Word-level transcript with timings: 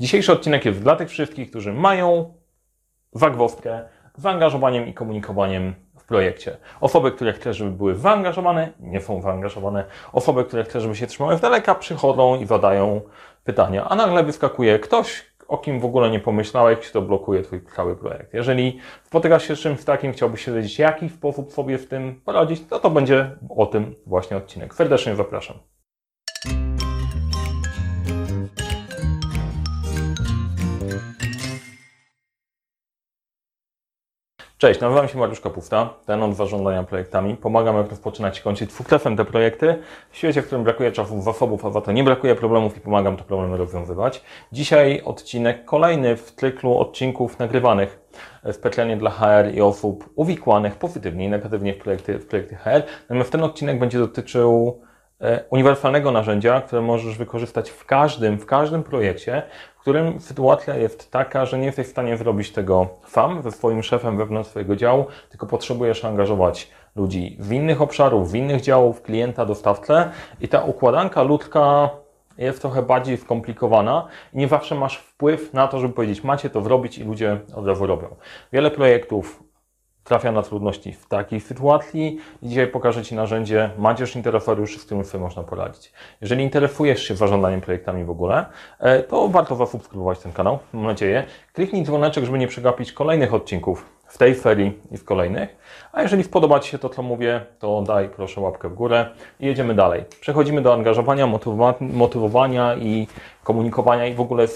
Dzisiejszy 0.00 0.32
odcinek 0.32 0.64
jest 0.64 0.80
dla 0.82 0.96
tych 0.96 1.08
wszystkich, 1.08 1.50
którzy 1.50 1.72
mają 1.72 2.34
wagwostkę 3.12 3.82
zaangażowaniem 4.16 4.86
i 4.86 4.94
komunikowaniem 4.94 5.74
w 5.98 6.04
projekcie. 6.04 6.56
Osoby, 6.80 7.12
które 7.12 7.32
chcę, 7.32 7.54
żeby 7.54 7.70
były 7.70 7.94
zaangażowane, 7.94 8.72
nie 8.80 9.00
są 9.00 9.22
zaangażowane. 9.22 9.84
Osoby, 10.12 10.44
które 10.44 10.64
chcę, 10.64 10.80
żeby 10.80 10.96
się 10.96 11.06
trzymały 11.06 11.36
z 11.36 11.40
daleka, 11.40 11.74
przychodzą 11.74 12.40
i 12.40 12.46
zadają 12.46 13.00
pytania, 13.44 13.88
a 13.88 13.94
nagle 13.94 14.24
wyskakuje 14.24 14.78
ktoś, 14.78 15.26
o 15.48 15.58
kim 15.58 15.80
w 15.80 15.84
ogóle 15.84 16.10
nie 16.10 16.20
pomyślałeś, 16.20 16.90
to 16.90 17.02
blokuje 17.02 17.42
Twój 17.42 17.60
cały 17.76 17.96
projekt. 17.96 18.34
Jeżeli 18.34 18.78
spotykasz 19.04 19.48
się 19.48 19.56
z 19.56 19.60
czymś 19.60 19.84
takim, 19.84 20.12
chciałbyś 20.12 20.44
się 20.44 20.52
wiedzieć, 20.52 20.78
jaki 20.78 21.08
sposób 21.08 21.52
sobie 21.52 21.78
w 21.78 21.88
tym 21.88 22.20
poradzić, 22.24 22.66
to 22.68 22.78
to 22.78 22.90
będzie 22.90 23.30
o 23.56 23.66
tym 23.66 23.94
właśnie 24.06 24.36
odcinek. 24.36 24.74
Serdecznie 24.74 25.16
zapraszam. 25.16 25.56
Cześć, 34.66 34.80
nazywam 34.80 35.08
się 35.08 35.18
Mariusz 35.18 35.40
Kapusta, 35.40 35.94
ten 36.06 36.22
od 36.22 36.36
zarządzania 36.36 36.82
projektami. 36.82 37.36
Pomagam 37.36 37.76
jak 37.76 37.90
rozpoczynać 37.90 38.38
i 38.38 38.42
kończyć 38.42 38.70
dwukrefem 38.70 39.16
te 39.16 39.24
projekty 39.24 39.78
w 40.10 40.16
świecie, 40.16 40.42
w 40.42 40.46
którym 40.46 40.64
brakuje 40.64 40.92
czasów, 40.92 41.24
zasobów, 41.24 41.64
a 41.64 41.70
za 41.70 41.80
to 41.80 41.92
nie 41.92 42.04
brakuje 42.04 42.34
problemów 42.34 42.76
i 42.76 42.80
pomagam 42.80 43.16
te 43.16 43.24
problemy 43.24 43.56
rozwiązywać. 43.56 44.22
Dzisiaj 44.52 45.02
odcinek 45.04 45.64
kolejny 45.64 46.16
w 46.16 46.32
cyklu 46.32 46.78
odcinków 46.78 47.38
nagrywanych 47.38 47.98
specjalnie 48.52 48.96
dla 48.96 49.10
HR 49.10 49.54
i 49.54 49.60
osób 49.60 50.10
uwikłanych 50.14 50.76
pozytywnie 50.76 51.24
i 51.24 51.28
negatywnie 51.28 51.74
w 51.74 51.78
projekty, 51.78 52.18
w 52.18 52.26
projekty 52.26 52.56
HR. 52.56 52.82
Natomiast 53.02 53.32
ten 53.32 53.42
odcinek 53.42 53.78
będzie 53.78 53.98
dotyczył 53.98 54.80
e, 54.82 54.85
uniwersalnego 55.50 56.10
narzędzia, 56.10 56.60
które 56.60 56.82
możesz 56.82 57.18
wykorzystać 57.18 57.70
w 57.70 57.86
każdym, 57.86 58.38
w 58.38 58.46
każdym 58.46 58.82
projekcie, 58.82 59.42
którym 59.80 60.20
sytuacja 60.20 60.76
jest 60.76 61.10
taka, 61.10 61.46
że 61.46 61.58
nie 61.58 61.66
jesteś 61.66 61.86
w 61.86 61.90
stanie 61.90 62.16
zrobić 62.16 62.52
tego 62.52 62.88
sam 63.06 63.42
ze 63.42 63.52
swoim 63.52 63.82
szefem 63.82 64.16
wewnątrz 64.16 64.50
swojego 64.50 64.76
działu, 64.76 65.06
tylko 65.30 65.46
potrzebujesz 65.46 66.04
angażować 66.04 66.70
ludzi 66.96 67.36
w 67.40 67.52
innych 67.52 67.82
obszarów, 67.82 68.30
w 68.30 68.34
innych 68.34 68.60
działów, 68.60 69.02
klienta, 69.02 69.46
dostawcę 69.46 70.10
i 70.40 70.48
ta 70.48 70.64
układanka 70.64 71.22
ludzka 71.22 71.90
jest 72.38 72.60
trochę 72.60 72.82
bardziej 72.82 73.16
skomplikowana 73.16 74.08
i 74.32 74.38
nie 74.38 74.48
zawsze 74.48 74.74
masz 74.74 74.96
wpływ 74.96 75.52
na 75.52 75.68
to, 75.68 75.78
żeby 75.78 75.94
powiedzieć, 75.94 76.24
macie 76.24 76.50
to 76.50 76.62
zrobić 76.62 76.98
i 76.98 77.04
ludzie 77.04 77.40
od 77.54 77.66
razu 77.66 77.86
robią. 77.86 78.16
Wiele 78.52 78.70
projektów 78.70 79.45
trafia 80.06 80.32
na 80.32 80.42
trudności 80.42 80.92
w 80.92 81.06
takiej 81.06 81.40
sytuacji 81.40 82.18
i 82.42 82.48
dzisiaj 82.48 82.66
pokażę 82.66 83.02
Ci 83.02 83.14
narzędzie 83.14 83.70
Macierz 83.78 84.16
Interesariuszy, 84.16 84.78
z 84.78 84.84
którym 84.84 85.04
sobie 85.04 85.24
można 85.24 85.42
poradzić. 85.42 85.92
Jeżeli 86.20 86.44
interesujesz 86.44 87.02
się 87.02 87.16
zarządzaniem 87.16 87.60
projektami 87.60 88.04
w 88.04 88.10
ogóle, 88.10 88.46
e, 88.78 89.02
to 89.02 89.28
warto 89.28 89.56
zasubskrybować 89.56 90.18
ten 90.18 90.32
kanał, 90.32 90.58
mam 90.72 90.84
nadzieję. 90.84 91.24
Kliknij 91.52 91.84
dzwoneczek, 91.84 92.24
żeby 92.24 92.38
nie 92.38 92.48
przegapić 92.48 92.92
kolejnych 92.92 93.34
odcinków 93.34 93.86
w 94.06 94.18
tej 94.18 94.34
serii 94.34 94.72
i 94.90 94.96
w 94.96 95.04
kolejnych. 95.04 95.56
A 95.92 96.02
jeżeli 96.02 96.24
spodoba 96.24 96.60
Ci 96.60 96.70
się 96.70 96.78
to, 96.78 96.88
co 96.88 97.02
mówię, 97.02 97.40
to 97.58 97.82
daj 97.82 98.08
proszę 98.08 98.40
łapkę 98.40 98.68
w 98.68 98.74
górę 98.74 99.06
i 99.40 99.46
jedziemy 99.46 99.74
dalej. 99.74 100.04
Przechodzimy 100.20 100.62
do 100.62 100.74
angażowania, 100.74 101.26
motywowania 101.80 102.76
i 102.76 103.06
komunikowania 103.44 104.06
i 104.06 104.14
w 104.14 104.20
ogóle 104.20 104.46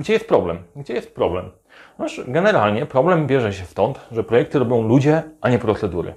gdzie 0.00 0.12
jest 0.12 0.28
problem? 0.28 0.58
Gdzie 0.76 0.94
jest 0.94 1.14
problem? 1.14 1.50
Noż, 1.98 2.20
generalnie 2.28 2.86
problem 2.86 3.26
bierze 3.26 3.52
się 3.52 3.64
stąd, 3.64 4.00
że 4.12 4.24
projekty 4.24 4.58
robią 4.58 4.82
ludzie, 4.82 5.22
a 5.40 5.50
nie 5.50 5.58
procedury. 5.58 6.14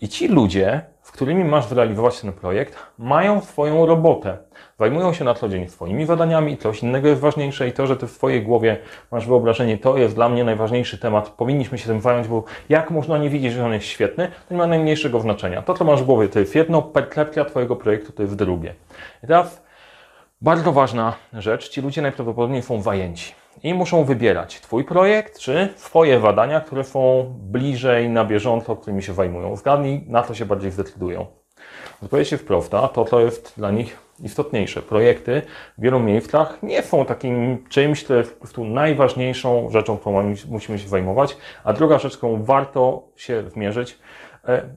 I 0.00 0.08
ci 0.08 0.28
ludzie, 0.28 0.80
z 1.02 1.10
którymi 1.10 1.44
masz 1.44 1.66
zrealizować 1.66 2.20
ten 2.20 2.32
projekt, 2.32 2.76
mają 2.98 3.40
swoją 3.40 3.86
robotę. 3.86 4.38
Zajmują 4.78 5.12
się 5.12 5.24
na 5.24 5.34
co 5.34 5.48
dzień 5.48 5.68
swoimi 5.68 6.06
zadaniami, 6.06 6.56
coś 6.56 6.82
innego 6.82 7.08
jest 7.08 7.20
ważniejsze 7.20 7.68
i 7.68 7.72
to, 7.72 7.86
że 7.86 7.96
ty 7.96 8.06
w 8.06 8.10
swojej 8.10 8.42
głowie 8.42 8.76
masz 9.10 9.26
wyobrażenie, 9.26 9.78
to 9.78 9.96
jest 9.96 10.14
dla 10.14 10.28
mnie 10.28 10.44
najważniejszy 10.44 10.98
temat, 10.98 11.28
powinniśmy 11.28 11.78
się 11.78 11.86
tym 11.86 12.00
zająć, 12.00 12.28
bo 12.28 12.44
jak 12.68 12.90
można 12.90 13.18
nie 13.18 13.30
widzieć, 13.30 13.52
że 13.52 13.64
on 13.64 13.72
jest 13.72 13.86
świetny, 13.86 14.28
to 14.48 14.54
nie 14.54 14.58
ma 14.58 14.66
najmniejszego 14.66 15.20
znaczenia. 15.20 15.62
To, 15.62 15.74
co 15.74 15.84
masz 15.84 16.02
w 16.02 16.06
głowie, 16.06 16.28
to 16.28 16.38
jest 16.38 16.54
jedno, 16.54 16.82
percepcja 16.82 17.44
twojego 17.44 17.76
projektu 17.76 18.12
to 18.12 18.22
jest 18.22 18.36
drugie. 18.36 18.74
I 19.24 19.26
teraz 19.26 19.62
bardzo 20.42 20.72
ważna 20.72 21.14
rzecz, 21.32 21.68
ci 21.68 21.80
ludzie 21.80 22.02
najprawdopodobniej 22.02 22.62
są 22.62 22.82
zajęci 22.82 23.34
i 23.62 23.74
muszą 23.74 24.04
wybierać 24.04 24.60
Twój 24.60 24.84
projekt 24.84 25.38
czy 25.38 25.68
swoje 25.76 26.20
badania, 26.20 26.60
które 26.60 26.84
są 26.84 27.34
bliżej 27.38 28.08
na 28.08 28.24
bieżąco, 28.24 28.76
którymi 28.76 29.02
się 29.02 29.14
zajmują. 29.14 29.56
Zgadnij, 29.56 30.04
na 30.06 30.22
co 30.22 30.34
się 30.34 30.46
bardziej 30.46 30.70
zdecydują. 30.70 31.26
Odpowiedź 32.02 32.32
jest 32.32 32.46
prosta, 32.46 32.88
to 32.88 33.04
co 33.04 33.20
jest 33.20 33.54
dla 33.56 33.70
nich 33.70 33.98
istotniejsze. 34.22 34.82
Projekty 34.82 35.42
w 35.78 35.82
wielu 35.82 36.00
miejscach 36.00 36.58
nie 36.62 36.82
są 36.82 37.04
takim 37.04 37.64
czymś, 37.68 38.04
co 38.04 38.14
jest 38.14 38.32
po 38.32 38.40
prostu 38.40 38.64
najważniejszą 38.64 39.70
rzeczą, 39.70 39.98
którą 39.98 40.34
musimy 40.48 40.78
się 40.78 40.88
zajmować, 40.88 41.36
a 41.64 41.72
druga 41.72 41.98
rzecz, 41.98 42.16
którą 42.16 42.42
warto 42.42 43.02
się 43.16 43.50
zmierzyć, 43.50 43.98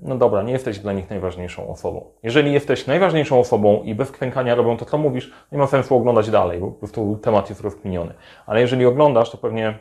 no 0.02 0.18
dobra, 0.18 0.42
nie 0.42 0.54
jesteś 0.54 0.80
dla 0.80 0.94
nich 0.94 1.10
najważniejszą 1.10 1.70
osobą. 1.70 2.06
Jeżeli 2.24 2.54
jesteś 2.54 2.88
najważniejszą 2.88 3.40
osobą 3.40 3.82
i 3.84 3.96
bez 3.96 4.12
kwękania 4.12 4.56
robią 4.56 4.78
to, 4.78 4.86
co 4.86 4.98
mówisz, 4.98 5.34
nie 5.52 5.58
ma 5.58 5.68
sensu 5.68 5.96
oglądać 5.96 6.30
dalej, 6.30 6.60
bo 6.60 6.68
po 6.68 6.74
prostu 6.74 7.20
temat 7.22 7.50
jest 7.50 7.62
rozkminiony. 7.62 8.14
Ale 8.46 8.62
jeżeli 8.62 8.86
oglądasz, 8.86 9.30
to 9.30 9.38
pewnie 9.38 9.80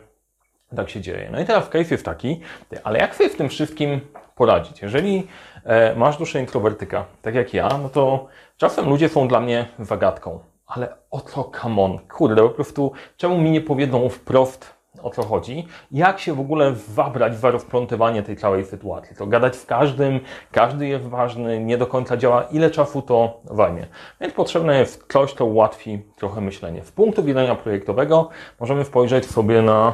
tak 0.76 0.90
się 0.90 1.00
dzieje. 1.00 1.28
No 1.32 1.40
i 1.40 1.44
teraz 1.44 1.68
case 1.68 1.94
jest 1.94 2.04
taki, 2.04 2.40
ale 2.84 2.98
jak 2.98 3.14
sobie 3.14 3.30
w 3.30 3.36
tym 3.36 3.48
wszystkim 3.48 4.00
poradzić? 4.36 4.82
Jeżeli 4.82 5.26
e, 5.64 5.94
masz 5.94 6.16
duszę 6.18 6.40
introwertyka, 6.40 7.04
tak 7.22 7.34
jak 7.34 7.54
ja, 7.54 7.68
no 7.82 7.88
to 7.88 8.26
czasem 8.56 8.88
ludzie 8.88 9.08
są 9.08 9.28
dla 9.28 9.40
mnie 9.40 9.66
zagadką. 9.78 10.38
Ale 10.66 10.96
o 11.10 11.20
co, 11.20 11.50
come 11.62 11.82
on, 11.82 11.98
kurde, 11.98 12.42
po 12.42 12.50
prostu 12.50 12.92
czemu 13.16 13.38
mi 13.38 13.50
nie 13.50 13.60
powiedzą 13.60 14.08
wprost, 14.08 14.74
o 15.02 15.10
co 15.10 15.22
chodzi, 15.22 15.66
jak 15.92 16.20
się 16.20 16.34
w 16.34 16.40
ogóle 16.40 16.72
wabrać 16.88 17.36
w 17.36 17.44
rozplątywanie 17.44 18.22
tej 18.22 18.36
całej 18.36 18.64
sytuacji. 18.64 19.16
To 19.16 19.26
gadać 19.26 19.56
z 19.56 19.66
każdym, 19.66 20.20
każdy 20.50 20.86
jest 20.86 21.04
ważny, 21.04 21.60
nie 21.60 21.78
do 21.78 21.86
końca 21.86 22.16
działa, 22.16 22.42
ile 22.42 22.70
czasu 22.70 23.02
to 23.02 23.40
zajmie. 23.50 23.86
Więc 24.20 24.34
potrzebne 24.34 24.78
jest 24.78 25.12
coś, 25.12 25.32
co 25.32 25.44
ułatwi 25.46 26.02
trochę 26.16 26.40
myślenie. 26.40 26.84
Z 26.84 26.90
punktu 26.90 27.22
widzenia 27.22 27.54
projektowego 27.54 28.28
możemy 28.60 28.84
spojrzeć 28.84 29.26
sobie 29.26 29.62
na 29.62 29.92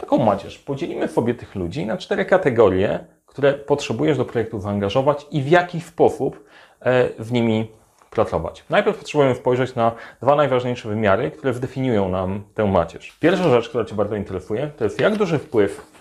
taką 0.00 0.18
macierz. 0.18 0.58
Podzielimy 0.58 1.08
sobie 1.08 1.34
tych 1.34 1.54
ludzi 1.54 1.86
na 1.86 1.96
cztery 1.96 2.24
kategorie, 2.24 3.04
które 3.26 3.52
potrzebujesz 3.52 4.18
do 4.18 4.24
projektu 4.24 4.60
zaangażować 4.60 5.26
i 5.30 5.42
w 5.42 5.48
jaki 5.48 5.80
sposób 5.80 6.44
e, 6.80 7.08
w 7.18 7.32
nimi 7.32 7.70
pracować. 8.16 8.64
Najpierw 8.70 8.98
potrzebujemy 8.98 9.34
spojrzeć 9.34 9.74
na 9.74 9.92
dwa 10.22 10.36
najważniejsze 10.36 10.88
wymiary, 10.88 11.30
które 11.30 11.54
zdefiniują 11.54 12.08
nam 12.08 12.44
tę 12.54 12.64
macierz. 12.64 13.16
Pierwsza 13.20 13.50
rzecz, 13.50 13.68
która 13.68 13.84
Cię 13.84 13.94
bardzo 13.94 14.16
interesuje, 14.16 14.70
to 14.76 14.84
jest 14.84 15.00
jak 15.00 15.16
duży 15.16 15.38
wpływ 15.38 15.92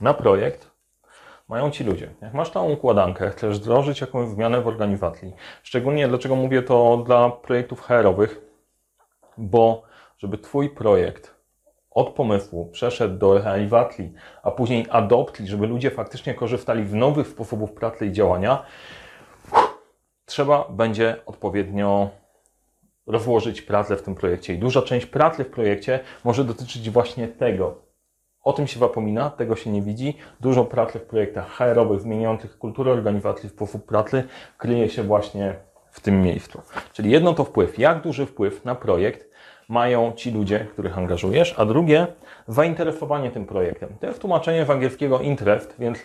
na 0.00 0.14
projekt 0.14 0.70
mają 1.48 1.70
Ci 1.70 1.84
ludzie. 1.84 2.10
Jak 2.22 2.34
masz 2.34 2.50
tą 2.50 2.70
układankę, 2.70 3.30
chcesz 3.30 3.58
wdrożyć 3.58 4.00
jakąś 4.00 4.28
zmianę 4.28 4.60
w 4.60 4.66
organizacji, 4.66 5.32
szczególnie 5.62 6.08
dlaczego 6.08 6.36
mówię 6.36 6.62
to 6.62 7.02
dla 7.06 7.30
projektów 7.30 7.80
HR-owych, 7.80 8.40
bo 9.38 9.82
żeby 10.18 10.38
Twój 10.38 10.70
projekt 10.70 11.34
od 11.90 12.10
pomysłu 12.10 12.70
przeszedł 12.72 13.18
do 13.18 13.38
realizacji, 13.38 14.12
a 14.42 14.50
później 14.50 14.86
adopcji, 14.90 15.46
żeby 15.46 15.66
ludzie 15.66 15.90
faktycznie 15.90 16.34
korzystali 16.34 16.86
z 16.86 16.92
nowych 16.92 17.28
sposobów 17.28 17.72
pracy 17.72 18.06
i 18.06 18.12
działania, 18.12 18.62
trzeba 20.32 20.68
będzie 20.70 21.16
odpowiednio 21.26 22.10
rozłożyć 23.06 23.62
pracę 23.62 23.96
w 23.96 24.02
tym 24.02 24.14
projekcie. 24.14 24.54
I 24.54 24.58
duża 24.58 24.82
część 24.82 25.06
pracy 25.06 25.44
w 25.44 25.50
projekcie 25.50 26.00
może 26.24 26.44
dotyczyć 26.44 26.90
właśnie 26.90 27.28
tego. 27.28 27.74
O 28.42 28.52
tym 28.52 28.66
się 28.66 28.80
zapomina, 28.80 29.30
tego 29.30 29.56
się 29.56 29.70
nie 29.70 29.82
widzi. 29.82 30.16
Dużo 30.40 30.64
pracy 30.64 30.98
w 30.98 31.02
projektach 31.02 31.48
HR-owych 31.48 32.00
zmieniających 32.00 32.58
kulturę 32.58 32.92
organizacji, 32.92 33.48
sposób 33.48 33.86
pracy 33.86 34.24
kryje 34.58 34.88
się 34.88 35.02
właśnie 35.02 35.54
w 35.90 36.00
tym 36.00 36.22
miejscu. 36.22 36.62
Czyli 36.92 37.10
jedno 37.10 37.34
to 37.34 37.44
wpływ, 37.44 37.78
jak 37.78 38.02
duży 38.02 38.26
wpływ 38.26 38.64
na 38.64 38.74
projekt 38.74 39.30
mają 39.68 40.12
ci 40.12 40.30
ludzie, 40.30 40.66
których 40.72 40.98
angażujesz, 40.98 41.54
a 41.58 41.64
drugie 41.64 42.06
zainteresowanie 42.48 43.30
tym 43.30 43.46
projektem. 43.46 43.88
To 44.00 44.06
jest 44.06 44.20
tłumaczenie 44.20 44.64
z 44.64 44.70
angielskiego 44.70 45.20
interest, 45.20 45.74
więc 45.78 45.98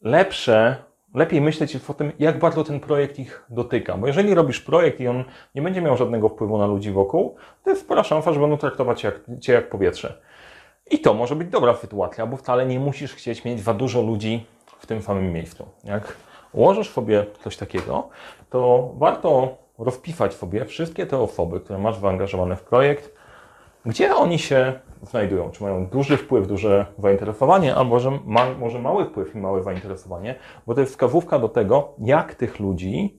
lepsze 0.00 0.91
lepiej 1.14 1.40
myśleć 1.40 1.76
o 1.88 1.94
tym, 1.94 2.12
jak 2.18 2.38
bardzo 2.38 2.64
ten 2.64 2.80
projekt 2.80 3.18
ich 3.18 3.46
dotyka. 3.50 3.96
Bo 3.96 4.06
jeżeli 4.06 4.34
robisz 4.34 4.60
projekt 4.60 5.00
i 5.00 5.08
on 5.08 5.24
nie 5.54 5.62
będzie 5.62 5.82
miał 5.82 5.96
żadnego 5.96 6.28
wpływu 6.28 6.58
na 6.58 6.66
ludzi 6.66 6.90
wokół, 6.90 7.36
to 7.64 7.70
jest 7.70 7.82
spora 7.82 8.04
szansa, 8.04 8.32
że 8.32 8.40
będą 8.40 8.56
traktować 8.56 9.00
cię 9.00 9.08
jak, 9.08 9.40
cię 9.40 9.52
jak 9.52 9.68
powietrze. 9.68 10.22
I 10.90 10.98
to 10.98 11.14
może 11.14 11.36
być 11.36 11.48
dobra 11.48 11.74
sytuacja, 11.74 12.26
bo 12.26 12.36
wcale 12.36 12.66
nie 12.66 12.80
musisz 12.80 13.14
chcieć 13.14 13.44
mieć 13.44 13.60
za 13.60 13.74
dużo 13.74 14.02
ludzi 14.02 14.46
w 14.78 14.86
tym 14.86 15.02
samym 15.02 15.32
miejscu. 15.32 15.66
Jak 15.84 16.16
ułożysz 16.52 16.90
sobie 16.90 17.26
coś 17.44 17.56
takiego, 17.56 18.08
to 18.50 18.90
warto 18.96 19.56
rozpisać 19.78 20.34
sobie 20.34 20.64
wszystkie 20.64 21.06
te 21.06 21.18
osoby, 21.18 21.60
które 21.60 21.78
masz 21.78 21.98
zaangażowane 21.98 22.56
w 22.56 22.62
projekt, 22.62 23.14
gdzie 23.86 24.16
oni 24.16 24.38
się 24.38 24.80
znajdują? 25.02 25.50
Czy 25.50 25.62
mają 25.62 25.86
duży 25.86 26.16
wpływ, 26.16 26.46
duże 26.46 26.86
zainteresowanie, 26.98 27.74
albo 27.74 28.00
że 28.00 28.18
ma, 28.24 28.54
może 28.58 28.78
mały 28.78 29.04
wpływ 29.04 29.34
i 29.34 29.38
małe 29.38 29.62
zainteresowanie? 29.62 30.34
Bo 30.66 30.74
to 30.74 30.80
jest 30.80 30.92
wskazówka 30.92 31.38
do 31.38 31.48
tego, 31.48 31.94
jak 31.98 32.34
tych 32.34 32.60
ludzi 32.60 33.18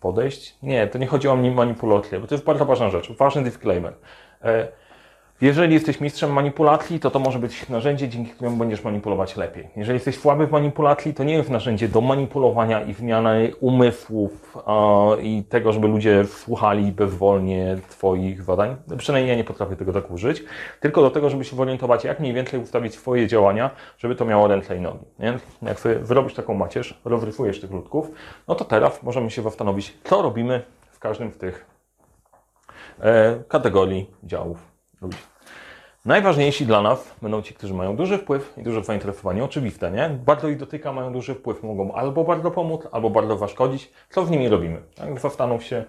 podejść? 0.00 0.58
Nie, 0.62 0.86
to 0.86 0.98
nie 0.98 1.06
chodzi 1.06 1.28
o 1.28 1.36
manipulację, 1.36 2.20
bo 2.20 2.26
to 2.26 2.34
jest 2.34 2.44
bardzo 2.44 2.64
ważna 2.64 2.90
rzecz. 2.90 3.12
Ważny 3.12 3.42
disclaimer. 3.42 3.94
E, 5.42 5.46
jeżeli 5.46 5.74
jesteś 5.74 6.00
mistrzem 6.00 6.32
manipulacji, 6.32 7.00
to 7.00 7.10
to 7.10 7.18
może 7.18 7.38
być 7.38 7.68
narzędzie, 7.68 8.08
dzięki 8.08 8.30
któremu 8.30 8.56
będziesz 8.56 8.84
manipulować 8.84 9.36
lepiej. 9.36 9.68
Jeżeli 9.76 9.96
jesteś 9.96 10.18
słaby 10.18 10.46
w 10.46 10.50
manipulacji, 10.50 11.14
to 11.14 11.24
nie 11.24 11.34
jest 11.34 11.50
narzędzie 11.50 11.88
do 11.88 12.00
manipulowania 12.00 12.82
i 12.82 12.92
wymiany 12.92 13.52
umysłów 13.60 14.56
i 15.22 15.44
tego, 15.48 15.72
żeby 15.72 15.88
ludzie 15.88 16.24
słuchali 16.24 16.92
bezwolnie 16.92 17.76
Twoich 17.88 18.44
badań. 18.44 18.76
Przynajmniej 18.98 19.30
ja 19.30 19.36
nie 19.36 19.44
potrafię 19.44 19.76
tego 19.76 19.92
tak 19.92 20.10
użyć. 20.10 20.44
Tylko 20.80 21.02
do 21.02 21.10
tego, 21.10 21.30
żeby 21.30 21.44
się 21.44 21.60
orientować, 21.60 22.04
jak 22.04 22.20
mniej 22.20 22.32
więcej 22.32 22.60
ustawić 22.60 22.94
swoje 22.94 23.26
działania, 23.26 23.70
żeby 23.98 24.14
to 24.14 24.24
miało 24.24 24.48
ręce 24.48 24.76
i 24.76 24.80
nogi. 24.80 25.04
Nie? 25.18 25.38
Jak 25.62 25.80
sobie 25.80 25.94
wyrobisz 25.94 26.34
taką 26.34 26.54
macierz, 26.54 27.00
rozrysujesz 27.04 27.60
tych 27.60 27.70
ludków, 27.70 28.10
no 28.48 28.54
to 28.54 28.64
teraz 28.64 29.02
możemy 29.02 29.30
się 29.30 29.42
zastanowić, 29.42 29.98
co 30.04 30.22
robimy 30.22 30.62
w 30.90 30.98
każdym 30.98 31.32
z 31.32 31.38
tych 31.38 31.66
e, 33.00 33.42
kategorii 33.48 34.10
działów 34.24 34.73
ludzi. 35.04 35.18
Najważniejsi 36.04 36.66
dla 36.66 36.82
nas 36.82 37.14
będą 37.22 37.42
ci, 37.42 37.54
którzy 37.54 37.74
mają 37.74 37.96
duży 37.96 38.18
wpływ 38.18 38.54
i 38.58 38.62
duże 38.62 38.84
zainteresowanie. 38.84 39.44
Oczywiste, 39.44 39.90
nie? 39.90 40.08
Bardzo 40.08 40.48
ich 40.48 40.56
dotyka, 40.56 40.92
mają 40.92 41.12
duży 41.12 41.34
wpływ, 41.34 41.62
mogą 41.62 41.92
albo 41.92 42.24
bardzo 42.24 42.50
pomóc, 42.50 42.88
albo 42.92 43.10
bardzo 43.10 43.38
zaszkodzić. 43.38 43.92
Co 44.10 44.26
z 44.26 44.30
nimi 44.30 44.48
robimy? 44.48 44.80
Jak 44.98 45.20
zastanów 45.20 45.64
się, 45.64 45.84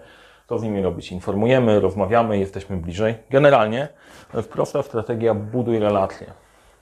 co 0.48 0.58
z 0.58 0.62
nimi 0.62 0.82
robić. 0.82 1.12
Informujemy, 1.12 1.80
rozmawiamy, 1.80 2.38
jesteśmy 2.38 2.76
bliżej. 2.76 3.14
Generalnie 3.30 3.88
prosta 4.50 4.82
strategia 4.82 5.34
buduj 5.34 5.78
relacje. 5.78 6.26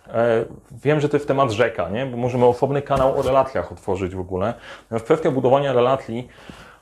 E, 0.08 0.44
wiem, 0.72 1.00
że 1.00 1.08
to 1.08 1.16
jest 1.16 1.28
temat 1.28 1.50
rzeka, 1.50 1.88
nie? 1.88 2.06
bo 2.06 2.16
możemy 2.16 2.44
osobny 2.44 2.82
kanał 2.82 3.18
o 3.18 3.22
relacjach 3.22 3.72
otworzyć 3.72 4.14
w 4.14 4.20
ogóle. 4.20 4.54
W 4.90 5.02
kwestia 5.02 5.30
budowania 5.30 5.72
relacji 5.72 6.28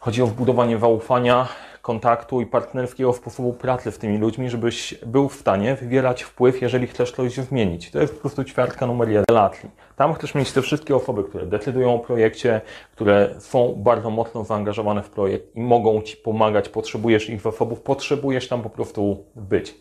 chodzi 0.00 0.22
o 0.22 0.26
budowanie 0.26 0.78
zaufania, 0.78 1.48
kontaktu 1.82 2.40
i 2.40 2.46
partnerskiego 2.46 3.12
sposobu 3.12 3.52
pracy 3.52 3.92
z 3.92 3.98
tymi 3.98 4.18
ludźmi, 4.18 4.50
żebyś 4.50 4.94
był 5.06 5.28
w 5.28 5.34
stanie 5.34 5.74
wywierać 5.74 6.22
wpływ, 6.22 6.62
jeżeli 6.62 6.86
chcesz 6.86 7.12
coś 7.12 7.34
zmienić. 7.34 7.90
To 7.90 8.00
jest 8.00 8.14
po 8.14 8.20
prostu 8.20 8.44
ćwiartka 8.44 8.86
numer 8.86 9.08
jeden 9.08 9.24
relacji. 9.30 9.70
Tam 9.96 10.14
chcesz 10.14 10.34
mieć 10.34 10.52
te 10.52 10.62
wszystkie 10.62 10.96
osoby, 10.96 11.24
które 11.24 11.46
decydują 11.46 11.94
o 11.94 11.98
projekcie, 11.98 12.60
które 12.92 13.34
są 13.38 13.74
bardzo 13.76 14.10
mocno 14.10 14.44
zaangażowane 14.44 15.02
w 15.02 15.10
projekt 15.10 15.56
i 15.56 15.60
mogą 15.60 16.02
Ci 16.02 16.16
pomagać, 16.16 16.68
potrzebujesz 16.68 17.30
ich 17.30 17.40
zasobów, 17.40 17.80
potrzebujesz 17.80 18.48
tam 18.48 18.62
po 18.62 18.70
prostu 18.70 19.24
być. 19.36 19.74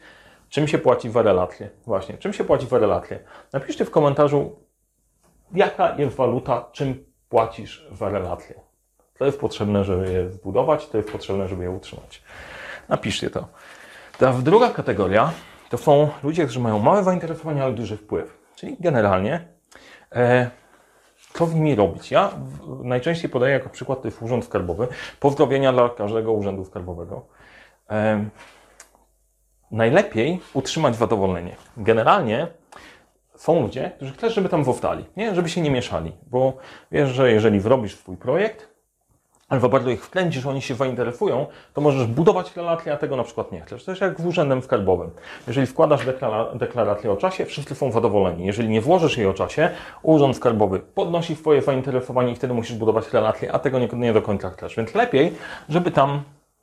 Czym 0.50 0.68
się 0.68 0.78
płaci 0.78 1.10
za 1.12 1.22
relacje? 1.22 1.70
Właśnie, 1.86 2.18
czym 2.18 2.34
się 2.34 2.44
płaci 2.44 2.68
za 2.68 2.80
relacje? 2.80 3.20
Napiszcie 3.54 3.86
w 3.86 3.92
komentarzu, 3.92 4.56
jaka 5.54 5.96
jest 5.98 6.16
waluta, 6.16 6.70
czym 6.72 7.06
płacisz 7.30 7.88
za 7.92 8.10
relacje. 8.10 8.71
To 9.22 9.26
jest 9.26 9.40
potrzebne, 9.40 9.84
żeby 9.84 10.12
je 10.12 10.30
zbudować, 10.30 10.88
to 10.88 10.98
jest 10.98 11.12
potrzebne, 11.12 11.48
żeby 11.48 11.64
je 11.64 11.72
utrzymać. 11.72 12.22
Napiszcie 12.90 13.30
to. 13.30 13.48
Ta 14.18 14.34
druga 14.34 14.70
kategoria 14.70 15.32
to 15.70 15.78
są 15.78 16.10
ludzie, 16.24 16.44
którzy 16.44 16.60
mają 16.60 16.80
małe 16.80 17.04
zainteresowanie, 17.04 17.64
ale 17.64 17.74
duży 17.74 17.98
wpływ. 17.98 18.38
Czyli 18.56 18.78
generalnie, 18.80 19.48
e, 20.16 20.50
co 21.34 21.46
z 21.46 21.54
nimi 21.54 21.76
robić? 21.76 22.12
Ja 22.12 22.32
najczęściej 22.84 23.30
podaję 23.30 23.54
jako 23.54 23.70
przykład 23.70 24.02
ten 24.02 24.12
urząd 24.22 24.46
skarbowy. 24.46 24.88
Pozdrowienia 25.20 25.74
dla 25.74 25.90
każdego 25.90 26.32
urzędu 26.32 26.66
skarbowego. 26.66 27.26
E, 27.90 28.26
najlepiej 29.72 30.40
utrzymać 30.54 30.96
zadowolenie. 30.96 31.56
Generalnie 31.78 32.48
są 33.36 33.62
ludzie, 33.62 33.92
którzy 33.96 34.14
chcesz, 34.14 34.34
żeby 34.36 34.50
tam 34.50 34.64
zostali, 34.64 35.06
nie? 35.18 35.36
żeby 35.36 35.50
się 35.50 35.62
nie 35.62 35.72
mieszali, 35.72 36.12
bo 36.28 36.58
wiesz, 36.92 37.10
że 37.10 37.32
jeżeli 37.32 37.60
wrobisz 37.60 37.96
swój 37.96 38.18
projekt, 38.18 38.71
albo 39.52 39.70
bardzo 39.70 39.90
ich 39.90 40.06
wkręcisz, 40.06 40.46
oni 40.46 40.62
się 40.62 40.76
zainteresują, 40.76 41.46
to 41.74 41.82
możesz 41.82 42.08
budować 42.08 42.56
relacje, 42.56 42.94
a 42.94 42.98
tego 42.98 43.16
na 43.16 43.24
przykład 43.24 43.52
nie 43.52 43.62
chcesz. 43.62 43.86
To 43.86 43.92
jest 43.92 44.02
jak 44.02 44.22
z 44.22 44.26
urzędem 44.26 44.62
skarbowym. 44.62 45.10
Jeżeli 45.48 45.68
wkładasz 45.68 46.06
deklara 46.06 46.46
deklarację 46.56 47.12
o 47.12 47.18
czasie, 47.18 47.46
wszyscy 47.46 47.76
są 47.76 47.92
zadowoleni. 47.92 48.46
Jeżeli 48.46 48.70
nie 48.70 48.82
włożysz 48.82 49.18
jej 49.18 49.28
o 49.28 49.34
czasie, 49.34 49.70
urząd 50.04 50.36
skarbowy 50.36 50.80
podnosi 50.80 51.36
swoje 51.36 51.62
zainteresowanie 51.62 52.32
i 52.32 52.36
wtedy 52.36 52.54
musisz 52.54 52.76
budować 52.76 53.14
relacje, 53.14 53.52
a 53.54 53.60
tego 53.60 53.80
nie, 53.80 53.88
nie 53.94 54.14
do 54.14 54.22
końca 54.22 54.50
chcesz. 54.50 54.76
Więc 54.76 54.96
lepiej, 54.96 55.34
żeby 55.70 55.92
tam 55.92 56.22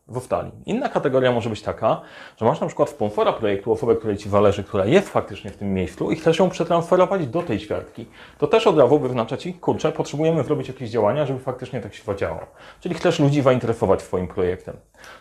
zostali. 0.08 0.50
Inna 0.66 0.88
kategoria 0.88 1.32
może 1.32 1.50
być 1.50 1.62
taka, 1.62 2.00
że 2.36 2.44
masz 2.44 2.60
na 2.60 2.66
przykład 2.66 2.90
sponsora 2.90 3.32
projektu, 3.32 3.72
osobę, 3.72 3.96
której 3.96 4.16
Ci 4.16 4.28
zależy, 4.28 4.64
która 4.64 4.84
jest 4.84 5.08
faktycznie 5.08 5.50
w 5.50 5.56
tym 5.56 5.74
miejscu 5.74 6.10
i 6.10 6.16
chcesz 6.16 6.38
ją 6.38 6.50
przetransferować 6.50 7.26
do 7.26 7.42
tej 7.42 7.58
ćwiartki. 7.58 8.06
To 8.38 8.46
też 8.46 8.66
od 8.66 8.78
razu 8.78 8.98
wyznacza 8.98 9.36
Ci, 9.36 9.54
kurczę, 9.54 9.92
potrzebujemy 9.92 10.44
zrobić 10.44 10.68
jakieś 10.68 10.90
działania, 10.90 11.26
żeby 11.26 11.38
faktycznie 11.38 11.80
tak 11.80 11.94
się 11.94 12.04
zadziałało. 12.04 12.46
Czyli 12.80 12.94
chcesz 12.94 13.20
ludzi 13.20 13.42
zainteresować 13.42 14.02
swoim 14.02 14.28
projektem. 14.28 14.76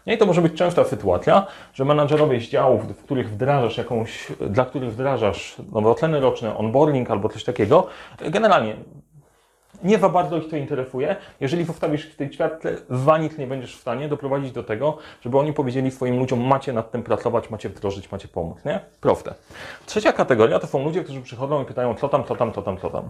No 0.05 0.13
i 0.13 0.17
to 0.17 0.25
może 0.25 0.41
być 0.41 0.53
częsta 0.53 0.83
sytuacja, 0.83 1.47
że 1.73 1.85
menadżerowie 1.85 2.41
z 2.41 2.43
działów, 2.43 2.97
w 2.97 3.03
których 3.03 3.29
wdrażasz 3.29 3.77
jakąś, 3.77 4.27
dla 4.49 4.65
których 4.65 4.91
wdrażasz 4.91 5.55
nowe 5.71 5.89
oceny 5.89 6.19
roczne, 6.19 6.57
onboarding 6.57 7.11
albo 7.11 7.29
coś 7.29 7.43
takiego, 7.43 7.87
generalnie 8.19 8.75
nie 9.83 9.97
za 9.97 10.09
bardzo 10.09 10.37
ich 10.37 10.49
to 10.49 10.55
interesuje. 10.57 11.15
Jeżeli 11.39 11.65
postawisz 11.65 12.05
w 12.05 12.15
tej 12.15 12.29
ćwiartce, 12.29 12.77
za 12.89 13.17
nic 13.17 13.37
nie 13.37 13.47
będziesz 13.47 13.77
w 13.77 13.81
stanie 13.81 14.07
doprowadzić 14.07 14.51
do 14.51 14.63
tego, 14.63 14.97
żeby 15.21 15.37
oni 15.37 15.53
powiedzieli 15.53 15.91
swoim 15.91 16.19
ludziom, 16.19 16.47
macie 16.47 16.73
nad 16.73 16.91
tym 16.91 17.03
pracować, 17.03 17.49
macie 17.49 17.69
wdrożyć, 17.69 18.11
macie 18.11 18.27
pomóc, 18.27 18.65
nie? 18.65 18.79
Proste. 19.01 19.33
Trzecia 19.85 20.13
kategoria 20.13 20.59
to 20.59 20.67
są 20.67 20.83
ludzie, 20.83 21.03
którzy 21.03 21.21
przychodzą 21.21 21.63
i 21.63 21.65
pytają, 21.65 21.95
co 21.95 22.09
tam, 22.09 22.23
co 22.23 22.35
tam, 22.35 22.53
co 22.53 22.61
tam, 22.61 22.77
co 22.77 22.89
tam. 22.89 23.09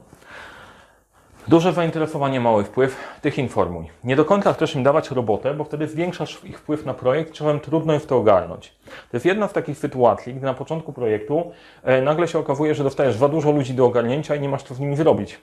Duże 1.47 1.73
zainteresowanie, 1.73 2.39
mały 2.39 2.63
wpływ, 2.63 2.97
tych 3.21 3.37
informuj. 3.37 3.85
Nie 4.03 4.15
do 4.15 4.25
końca 4.25 4.53
chcesz 4.53 4.75
im 4.75 4.83
dawać 4.83 5.11
robotę, 5.11 5.53
bo 5.53 5.63
wtedy 5.63 5.87
zwiększasz 5.87 6.43
ich 6.43 6.59
wpływ 6.59 6.85
na 6.85 6.93
projekt, 6.93 7.33
czasem 7.33 7.59
trudno 7.59 7.93
jest 7.93 8.09
to 8.09 8.17
ogarnąć. 8.17 8.75
To 8.85 9.17
jest 9.17 9.25
jedna 9.25 9.47
z 9.47 9.53
takich 9.53 9.77
sytuacji, 9.77 10.33
gdy 10.33 10.45
na 10.45 10.53
początku 10.53 10.93
projektu 10.93 11.51
e, 11.83 12.01
nagle 12.01 12.27
się 12.27 12.39
okazuje, 12.39 12.75
że 12.75 12.83
dostajesz 12.83 13.15
za 13.15 13.29
dużo 13.29 13.51
ludzi 13.51 13.73
do 13.73 13.85
ogarnięcia 13.85 14.35
i 14.35 14.39
nie 14.39 14.49
masz 14.49 14.63
co 14.63 14.75
z 14.75 14.79
nimi 14.79 14.95
zrobić. 14.95 15.39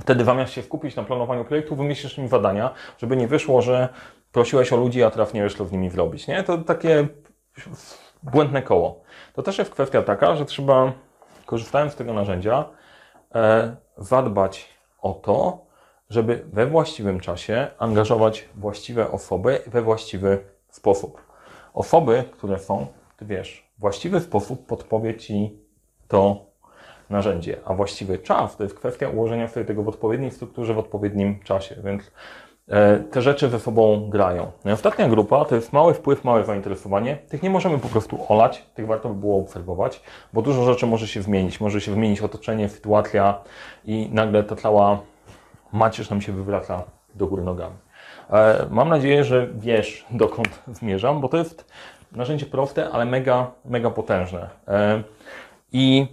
Wtedy 0.00 0.24
zamiast 0.24 0.52
się 0.52 0.62
skupić 0.62 0.96
na 0.96 1.02
planowaniu 1.02 1.44
projektu, 1.44 1.76
wymyślisz 1.76 2.18
im 2.18 2.28
zadania, 2.28 2.74
żeby 2.98 3.16
nie 3.16 3.28
wyszło, 3.28 3.62
że 3.62 3.88
prosiłeś 4.32 4.72
o 4.72 4.76
ludzi, 4.76 5.02
a 5.02 5.10
traf 5.10 5.34
nie 5.34 5.42
wiesz, 5.42 5.54
co 5.54 5.66
z 5.66 5.72
nimi 5.72 5.90
zrobić. 5.90 6.26
Nie? 6.26 6.42
To 6.42 6.58
takie 6.58 7.08
błędne 8.22 8.62
koło. 8.62 9.00
To 9.32 9.42
też 9.42 9.58
jest 9.58 9.70
kwestia 9.70 10.02
taka, 10.02 10.36
że 10.36 10.44
trzeba, 10.44 10.92
korzystając 11.46 11.92
z 11.92 11.96
tego 11.96 12.12
narzędzia, 12.12 12.64
e, 13.34 13.76
zadbać 13.96 14.68
o 15.02 15.12
to, 15.12 15.66
żeby 16.10 16.44
we 16.52 16.66
właściwym 16.66 17.20
czasie 17.20 17.70
angażować 17.78 18.48
właściwe 18.54 19.10
osoby 19.10 19.62
we 19.66 19.82
właściwy 19.82 20.44
sposób. 20.68 21.22
Osoby, 21.74 22.24
które 22.32 22.58
są, 22.58 22.86
ty 23.16 23.24
wiesz, 23.26 23.70
właściwy 23.78 24.20
sposób 24.20 24.66
podpowie 24.66 25.16
ci 25.16 25.58
to, 26.08 26.49
narzędzie, 27.10 27.56
a 27.64 27.74
właściwy 27.74 28.18
czas 28.18 28.56
to 28.56 28.62
jest 28.62 28.74
kwestia 28.74 29.08
ułożenia 29.08 29.48
sobie 29.48 29.66
tego 29.66 29.82
w 29.82 29.88
odpowiedniej 29.88 30.30
strukturze, 30.30 30.74
w 30.74 30.78
odpowiednim 30.78 31.40
czasie, 31.44 31.76
więc 31.84 32.10
e, 32.68 32.98
te 32.98 33.22
rzeczy 33.22 33.48
ze 33.48 33.60
sobą 33.60 34.08
grają. 34.10 34.50
No 34.64 34.70
i 34.70 34.74
ostatnia 34.74 35.08
grupa 35.08 35.44
to 35.44 35.54
jest 35.54 35.72
mały 35.72 35.94
wpływ, 35.94 36.24
małe 36.24 36.44
zainteresowanie. 36.44 37.16
Tych 37.16 37.42
nie 37.42 37.50
możemy 37.50 37.78
po 37.78 37.88
prostu 37.88 38.18
olać, 38.28 38.66
tych 38.74 38.86
warto 38.86 39.08
by 39.08 39.14
było 39.14 39.40
obserwować, 39.40 40.02
bo 40.32 40.42
dużo 40.42 40.64
rzeczy 40.64 40.86
może 40.86 41.08
się 41.08 41.22
zmienić. 41.22 41.60
Może 41.60 41.80
się 41.80 41.92
zmienić 41.92 42.20
otoczenie, 42.20 42.68
sytuacja 42.68 43.38
i 43.84 44.10
nagle 44.12 44.42
ta 44.42 44.56
cała 44.56 45.00
macierz 45.72 46.10
nam 46.10 46.20
się 46.20 46.32
wywraca 46.32 46.82
do 47.14 47.26
góry 47.26 47.42
nogami. 47.42 47.76
E, 48.30 48.66
mam 48.70 48.88
nadzieję, 48.88 49.24
że 49.24 49.48
wiesz, 49.54 50.06
dokąd 50.10 50.62
zmierzam, 50.80 51.20
bo 51.20 51.28
to 51.28 51.36
jest 51.36 51.72
narzędzie 52.12 52.46
proste, 52.46 52.90
ale 52.90 53.04
mega, 53.04 53.50
mega 53.64 53.90
potężne. 53.90 54.50
E, 54.68 55.02
I 55.72 56.06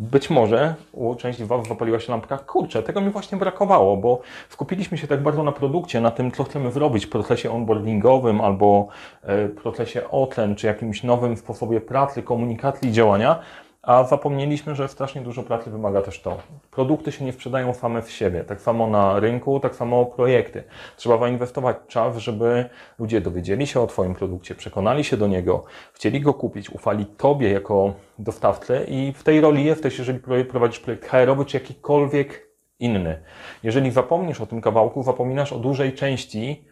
być 0.00 0.30
może 0.30 0.74
u 0.92 1.14
części 1.14 1.44
Was 1.44 1.68
zapaliła 1.68 2.00
się 2.00 2.12
lampka, 2.12 2.38
kurczę, 2.38 2.82
tego 2.82 3.00
mi 3.00 3.10
właśnie 3.10 3.38
brakowało, 3.38 3.96
bo 3.96 4.20
skupiliśmy 4.48 4.98
się 4.98 5.06
tak 5.06 5.22
bardzo 5.22 5.42
na 5.42 5.52
produkcie, 5.52 6.00
na 6.00 6.10
tym, 6.10 6.32
co 6.32 6.44
chcemy 6.44 6.72
zrobić 6.72 7.06
w 7.06 7.08
procesie 7.08 7.50
onboardingowym 7.50 8.40
albo 8.40 8.88
e, 9.22 9.48
procesie 9.48 10.10
ocen, 10.10 10.54
czy 10.54 10.66
jakimś 10.66 11.02
nowym 11.02 11.36
sposobie 11.36 11.80
pracy, 11.80 12.22
komunikacji, 12.22 12.92
działania, 12.92 13.38
a 13.82 14.04
zapomnieliśmy, 14.04 14.74
że 14.74 14.88
strasznie 14.88 15.20
dużo 15.20 15.42
pracy 15.42 15.70
wymaga 15.70 16.02
też 16.02 16.20
to. 16.20 16.38
Produkty 16.70 17.12
się 17.12 17.24
nie 17.24 17.32
sprzedają 17.32 17.74
same 17.74 18.02
w 18.02 18.10
siebie. 18.10 18.44
Tak 18.44 18.60
samo 18.60 18.86
na 18.86 19.20
rynku, 19.20 19.60
tak 19.60 19.74
samo 19.74 20.06
projekty. 20.06 20.64
Trzeba 20.96 21.18
zainwestować 21.18 21.76
czas, 21.88 22.16
żeby 22.16 22.68
ludzie 22.98 23.20
dowiedzieli 23.20 23.66
się 23.66 23.80
o 23.80 23.86
Twoim 23.86 24.14
produkcie, 24.14 24.54
przekonali 24.54 25.04
się 25.04 25.16
do 25.16 25.26
niego, 25.26 25.64
chcieli 25.92 26.20
go 26.20 26.34
kupić, 26.34 26.70
ufali 26.70 27.06
Tobie 27.06 27.50
jako 27.50 27.94
dostawcy 28.18 28.86
i 28.88 29.12
w 29.12 29.22
tej 29.22 29.40
roli 29.40 29.64
jesteś, 29.64 29.98
jeżeli 29.98 30.18
prowadzisz 30.48 30.80
projekt 30.80 31.06
HR-owy 31.06 31.44
czy 31.44 31.56
jakikolwiek 31.56 32.50
inny. 32.78 33.22
Jeżeli 33.62 33.90
zapomnisz 33.90 34.40
o 34.40 34.46
tym 34.46 34.60
kawałku, 34.60 35.02
zapominasz 35.02 35.52
o 35.52 35.58
dużej 35.58 35.92
części 35.92 36.64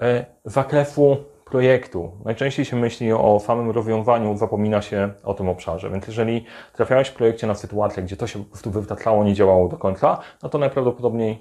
e, 0.00 0.26
zakresu 0.44 1.24
projektu. 1.50 2.12
Najczęściej 2.24 2.64
się 2.64 2.76
myśli 2.76 3.12
o 3.12 3.40
samym 3.40 3.70
rozwiązaniu, 3.70 4.36
zapomina 4.36 4.82
się 4.82 5.10
o 5.24 5.34
tym 5.34 5.48
obszarze. 5.48 5.90
Więc 5.90 6.06
jeżeli 6.06 6.44
trafiałeś 6.72 7.08
w 7.08 7.14
projekcie 7.14 7.46
na 7.46 7.54
sytuację, 7.54 8.02
gdzie 8.02 8.16
to 8.16 8.26
się 8.26 8.38
po 8.38 8.50
prostu 8.50 8.70
wytatlało, 8.70 9.24
nie 9.24 9.34
działało 9.34 9.68
do 9.68 9.76
końca, 9.76 10.18
no 10.42 10.48
to 10.48 10.58
najprawdopodobniej 10.58 11.38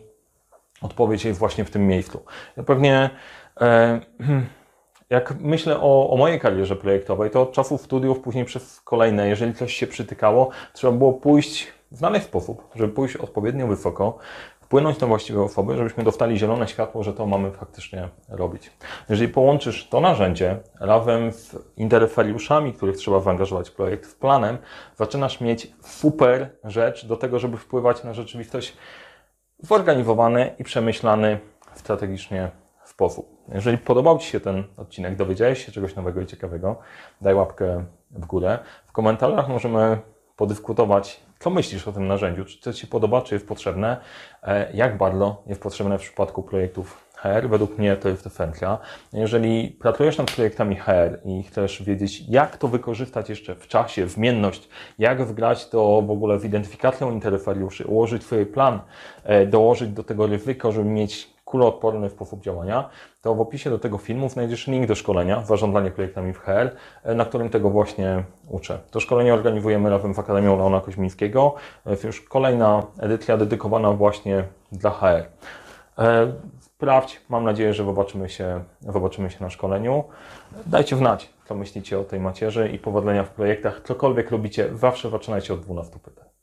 odpowiedź 0.82 1.26
jest 1.26 1.40
właśnie 1.40 1.66
w 1.66 1.72
tym 1.72 1.88
miejscu. 1.88 2.24
Ja 2.58 2.64
pewnie 2.64 3.10
E, 3.62 4.00
jak 5.10 5.40
myślę 5.40 5.80
o, 5.82 6.10
o 6.10 6.18
mojej 6.18 6.40
karierze 6.40 6.76
projektowej, 6.76 7.32
to 7.32 7.42
od 7.42 7.52
czasów 7.52 7.82
studiów, 7.82 8.20
później 8.20 8.46
przez 8.46 8.82
kolejne, 8.82 9.30
jeżeli 9.30 9.54
coś 9.54 9.74
się 9.74 9.88
przytykało, 9.88 10.50
trzeba 10.74 10.94
było 10.94 11.14
pójść, 11.14 11.68
znaleźć 11.92 12.26
sposób, 12.26 12.68
żeby 12.76 12.94
pójść 12.94 13.16
odpowiednio 13.16 13.68
wysoko, 13.68 14.18
wpłynąć 14.66 15.00
na 15.00 15.08
właściwe 15.08 15.44
osoby, 15.44 15.78
żebyśmy 15.78 16.04
dostali 16.04 16.38
zielone 16.38 16.68
światło, 16.68 17.04
że 17.04 17.14
to 17.14 17.26
mamy 17.26 17.52
faktycznie 17.52 18.10
robić. 18.30 18.72
Jeżeli 19.10 19.30
połączysz 19.30 19.90
to 19.90 20.02
narzędzie 20.02 20.60
razem 20.80 21.32
z 21.32 21.56
interferiuszami, 21.78 22.74
których 22.74 22.98
trzeba 22.98 23.20
zaangażować 23.20 23.70
w 23.70 23.74
projekt, 23.74 24.10
z 24.10 24.16
planem, 24.16 24.58
zaczynasz 24.96 25.42
mieć 25.42 25.72
super 25.82 26.50
rzecz 26.64 27.06
do 27.06 27.18
tego, 27.18 27.40
żeby 27.40 27.58
wpływać 27.58 28.04
na 28.04 28.14
rzeczywistość 28.14 28.78
zorganizowany 29.60 30.56
i 30.60 30.64
przemyślany 30.64 31.40
strategicznie 31.74 32.52
sposób. 32.84 33.36
Jeżeli 33.54 33.78
podobał 33.78 34.18
Ci 34.18 34.28
się 34.28 34.40
ten 34.40 34.64
odcinek, 34.78 35.16
dowiedziałeś 35.16 35.66
się 35.66 35.72
czegoś 35.72 35.96
nowego 35.96 36.22
i 36.22 36.26
ciekawego, 36.26 36.76
daj 37.22 37.34
łapkę 37.34 37.86
w 38.12 38.26
górę. 38.26 38.60
W 38.86 38.92
komentarzach 38.92 39.50
możemy 39.50 39.98
podyskutować, 40.36 41.25
co 41.40 41.50
myślisz 41.50 41.88
o 41.88 41.92
tym 41.92 42.08
narzędziu, 42.08 42.46
czy 42.46 42.62
to 42.62 42.74
Ci 42.74 42.88
podoba, 42.88 43.22
czy 43.22 43.36
jest 43.36 43.48
potrzebne, 43.48 43.98
e, 44.44 44.72
jak 44.74 44.98
bardzo 44.98 45.44
jest 45.48 45.62
potrzebne 45.62 45.98
w 45.98 46.02
przypadku 46.02 46.44
projektów 46.44 47.06
HR. 47.16 47.50
Według 47.50 47.78
mnie 47.78 47.96
to 47.96 48.10
jest 48.10 48.28
esencja. 48.28 48.78
Jeżeli 49.14 49.78
pracujesz 49.80 50.18
nad 50.18 50.32
projektami 50.32 50.76
HR 50.76 51.20
i 51.26 51.44
chcesz 51.44 51.84
wiedzieć, 51.84 52.24
jak 52.30 52.58
to 52.58 52.68
wykorzystać 52.68 53.30
jeszcze 53.30 53.56
w 53.56 53.68
czasie, 53.68 54.08
zmienność, 54.08 54.70
jak 55.00 55.26
wgrać 55.26 55.70
to 55.70 56.02
w 56.02 56.12
ogóle 56.12 56.40
w 56.40 56.46
identyfikację 56.46 57.08
interferiuszy, 57.08 57.86
ułożyć 57.86 58.24
swój 58.24 58.46
plan, 58.46 58.80
e, 59.24 59.46
dołożyć 59.46 59.90
do 59.90 60.04
tego 60.04 60.28
ryzyko, 60.28 60.72
żeby 60.72 60.90
mieć 60.90 61.35
kuloodporny 61.46 62.10
sposób 62.10 62.42
działania, 62.42 62.90
to 63.22 63.36
w 63.36 63.42
opisie 63.42 63.70
do 63.70 63.80
tego 63.80 63.98
filmu 63.98 64.30
znajdziesz 64.30 64.68
link 64.68 64.88
do 64.88 64.96
szkolenia 64.96 65.44
Zarządzanie 65.44 65.92
projektami 65.92 66.34
w 66.34 66.38
HR, 66.38 66.72
e, 67.04 67.16
na 67.16 67.26
którym 67.26 67.50
tego 67.50 67.70
właśnie 67.70 68.24
uczę. 68.50 68.80
To 68.92 69.00
szkolenie 69.00 69.34
organizujemy 69.34 69.90
razem 69.90 70.14
z 70.14 70.20
Akademią 70.20 70.58
Leona 70.58 70.82
Koźmińskiego. 70.82 71.56
Jest 71.86 72.04
już 72.04 72.22
kolejna 72.22 72.84
edycja 73.00 73.38
dedykowana 73.38 73.92
właśnie 73.92 74.44
dla 74.72 74.92
HR. 74.92 75.26
E, 75.98 76.34
Sprawdź, 76.76 77.22
mam 77.30 77.44
nadzieję, 77.44 77.74
że 77.74 77.86
zobaczymy 77.86 78.30
się, 78.30 78.64
zobaczymy 78.82 79.30
się 79.30 79.38
na 79.42 79.50
szkoleniu. 79.50 80.04
Dajcie 80.66 80.96
znać, 80.96 81.30
co 81.46 81.56
myślicie 81.56 82.00
o 82.00 82.04
tej 82.04 82.20
macierzy 82.20 82.70
i 82.70 82.80
powodzenia 82.80 83.24
w 83.24 83.30
projektach. 83.30 83.82
Cokolwiek 83.86 84.32
robicie, 84.32 84.78
zawsze 84.78 85.10
zaczynajcie 85.10 85.54
od 85.54 85.60
12 85.60 86.00
pytań. 86.00 86.35